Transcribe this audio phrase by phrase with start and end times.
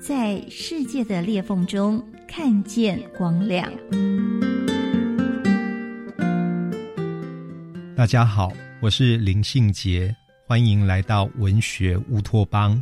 [0.00, 3.68] 在世界的裂缝中看见光亮。
[7.96, 10.14] 大家好，我是林信杰，
[10.46, 12.80] 欢迎来到文学乌托邦。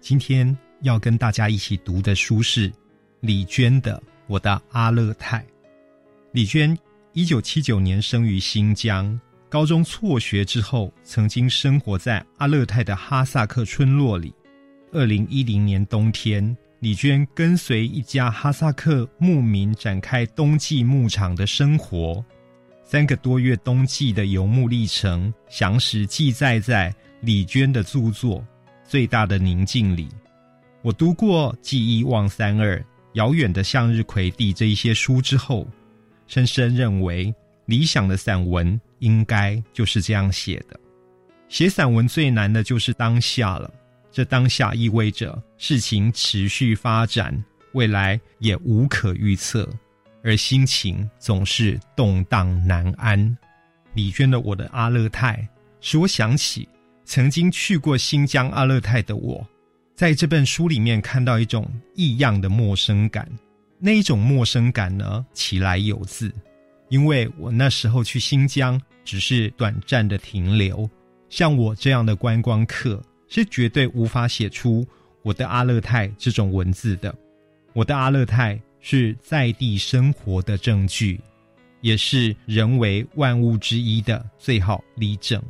[0.00, 2.72] 今天要跟大家一起读的书是
[3.18, 3.96] 李娟的
[4.28, 5.38] 《我的阿勒泰》。
[6.30, 6.78] 李娟
[7.12, 9.20] 一九七九年生于新疆。
[9.48, 14.32] 高中辍学之后，曾经生活在阿勒泰的哈萨克村落里。
[14.92, 22.22] 二零一零年冬天，李娟跟随一家哈萨克牧民展开冬季牧场的生活。
[22.84, 28.40] 三个多月冬季的游牧历程，详实记载在李娟的著作
[28.86, 30.08] 《最大的宁静》里。
[30.82, 32.76] 我读过《记忆忘三二》
[33.14, 35.66] 《遥远的向日葵地》这一些书之后，
[36.26, 37.34] 深深认为
[37.64, 38.80] 理想的散文。
[39.02, 40.78] 应该就是这样写的。
[41.48, 43.68] 写散文最难的就是当下了，
[44.12, 49.68] 这当下意味着事情持续发展，未来也无可预测，
[50.22, 53.36] 而心情总是动荡难安。
[53.94, 55.36] 李娟的《我的阿勒泰》
[55.80, 56.68] 使我想起
[57.04, 59.44] 曾经去过新疆阿勒泰的我，
[59.96, 63.28] 在这本书里面看到一种异样的陌生感。
[63.78, 66.32] 那一种陌生感呢，起来有自，
[66.88, 68.80] 因为我那时候去新疆。
[69.04, 70.88] 只是短暂的停留，
[71.28, 73.02] 像我这样的观光客
[73.34, 74.86] 是绝对无法写出
[75.22, 77.14] 我的阿勒泰这种文字的。
[77.72, 81.18] 我的阿勒泰是在地生活的证据，
[81.80, 85.42] 也是人为万物之一的最好例证。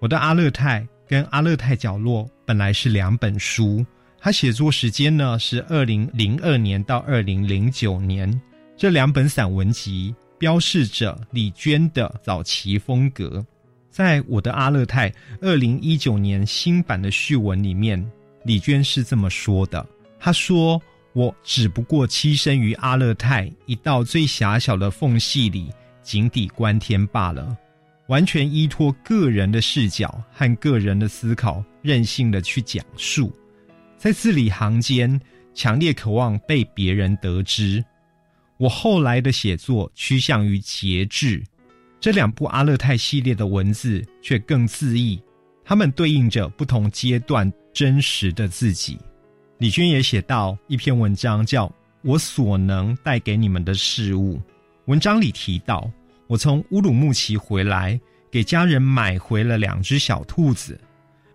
[0.00, 3.86] 我的阿勒泰跟阿勒泰角落本来是两本书，
[4.18, 8.40] 它写作时间呢是二零零二年到二零零九年，
[8.76, 10.12] 这两本散文集。
[10.36, 13.44] 标示着李娟的早期风格，
[13.90, 18.02] 在我的阿勒泰二零一九年新版的序文里面，
[18.44, 19.84] 李娟是这么说的
[20.18, 20.80] ：“她说，
[21.12, 25.68] 我只不过栖身于阿勒泰一道最狭小的缝隙里，
[26.02, 27.56] 井底观天罢了，
[28.06, 33.32] 完全依托个人的视角和个人的思考，任性的去讲述，
[33.98, 35.20] 在字里行间，
[35.52, 37.84] 强烈渴望被别人得知。”
[38.56, 41.42] 我后来的写作趋向于节制，
[42.00, 45.22] 这两部阿勒泰系列的文字却更恣意，
[45.62, 48.98] 它们对应着不同阶段真实的自己。
[49.58, 51.66] 李娟也写到一篇文章，叫
[52.02, 54.36] 《我所能带给你们的事物》。
[54.86, 55.90] 文章里提到，
[56.26, 58.00] 我从乌鲁木齐回来，
[58.30, 60.80] 给家人买回了两只小兔子。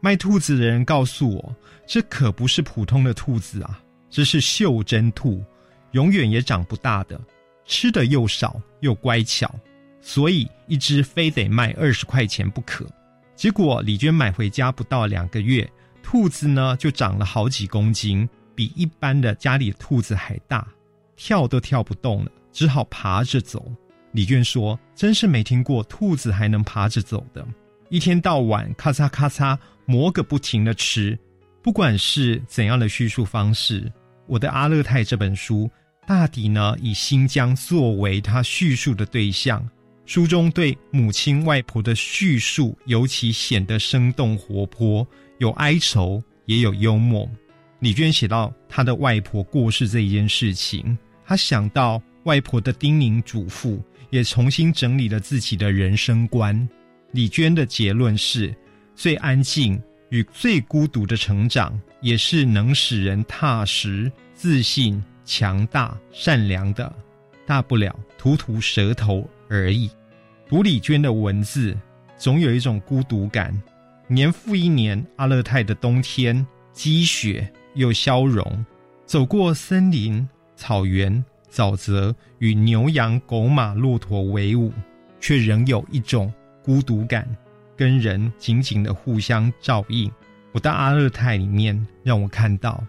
[0.02, 1.56] 卖兔子的人告诉我，
[1.86, 5.44] 这可不是普通的兔子啊，这是袖珍兔。
[5.92, 7.22] 永远也长不大的，
[7.66, 9.54] 吃的又少又乖巧，
[10.08, 12.86] 所以一只非得卖二十块钱不可。
[13.36, 15.68] 结果李娟买回家不到两个月，
[16.04, 20.66] 兔子呢就长了好几公斤，比一般的家里的兔子还大，
[21.16, 23.66] 跳都跳不动了，只好爬着走。
[24.12, 27.44] 李娟说：“真是没听过兔子还能爬着走的，
[27.90, 31.18] 一天到晚咔嚓咔嚓磨个不停的吃。
[31.64, 33.92] 不管是怎样的叙述方式，
[34.28, 35.68] 我的阿勒泰这本书。”
[36.08, 39.68] 大抵呢，以新疆作为他叙述的对象。
[40.06, 45.06] 书中对母亲、外婆的叙述尤其显得生动活泼，
[45.40, 47.30] 有哀愁，也有幽默。
[47.80, 53.80] 李娟写到她的外婆过世这一件事情，她想到外婆的叮咛嘱咐，
[54.10, 56.68] 也重新整理了自己的人生观。
[57.12, 58.56] 李娟的结论是：
[58.96, 65.04] 最安静与最孤独的成长，也是能使人踏实、自信。
[65.28, 66.96] 强大善良的，
[67.48, 69.90] 大不了吐吐舌头而已。
[70.48, 71.76] 读李娟的文字，
[72.18, 73.54] 总有一种孤独感。
[74.08, 78.66] 年复一年，阿勒泰的冬天积雪又消融，
[79.06, 84.72] 走过森林、草原、沼泽，与牛羊狗马骆驼为伍，
[85.20, 86.32] 却仍有一种
[86.64, 87.28] 孤独感，
[87.76, 90.12] 跟人紧紧的互相照应。
[90.52, 92.84] 我到阿勒泰里面，让我看到。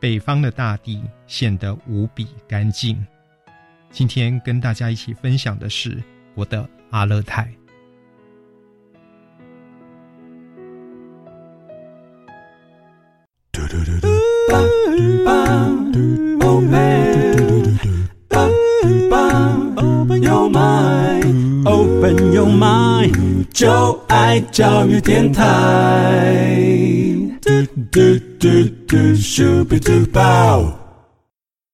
[0.00, 3.04] 北方的大地显得无比干净。
[3.90, 6.02] 今天跟大家一起分享的是
[6.34, 7.52] 我的阿勒泰。